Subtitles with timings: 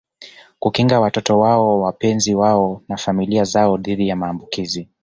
[0.59, 4.89] Kukinga watoto wao wapenzi wao na familia zao dhidi ya maambukizi